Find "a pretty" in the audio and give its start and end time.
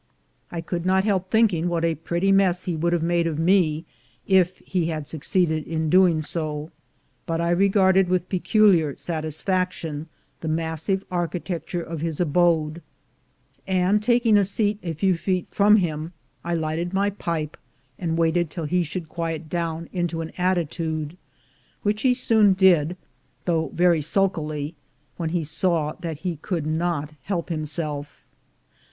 1.85-2.31